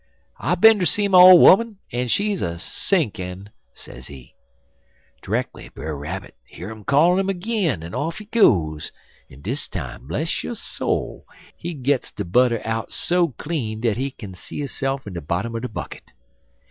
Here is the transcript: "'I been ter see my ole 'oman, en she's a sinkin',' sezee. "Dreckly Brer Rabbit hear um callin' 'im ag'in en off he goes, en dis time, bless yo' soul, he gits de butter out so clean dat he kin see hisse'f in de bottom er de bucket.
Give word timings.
"'I 0.39 0.55
been 0.55 0.79
ter 0.79 0.85
see 0.85 1.07
my 1.07 1.19
ole 1.19 1.47
'oman, 1.47 1.77
en 1.91 2.07
she's 2.07 2.41
a 2.41 2.57
sinkin',' 2.57 3.51
sezee. 3.75 4.33
"Dreckly 5.21 5.69
Brer 5.71 5.95
Rabbit 5.95 6.35
hear 6.43 6.71
um 6.71 6.83
callin' 6.83 7.19
'im 7.19 7.29
ag'in 7.29 7.83
en 7.83 7.93
off 7.93 8.17
he 8.17 8.25
goes, 8.25 8.91
en 9.29 9.41
dis 9.41 9.67
time, 9.67 10.07
bless 10.07 10.43
yo' 10.43 10.55
soul, 10.55 11.27
he 11.55 11.75
gits 11.75 12.09
de 12.09 12.25
butter 12.25 12.63
out 12.65 12.91
so 12.91 13.27
clean 13.37 13.81
dat 13.81 13.97
he 13.97 14.09
kin 14.09 14.33
see 14.33 14.61
hisse'f 14.61 15.05
in 15.05 15.13
de 15.13 15.21
bottom 15.21 15.55
er 15.55 15.59
de 15.59 15.69
bucket. 15.69 16.13